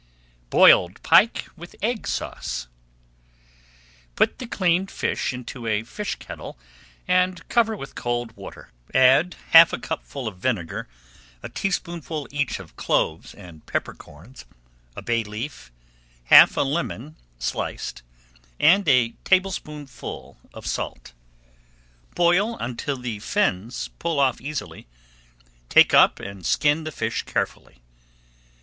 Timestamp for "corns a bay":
13.93-15.23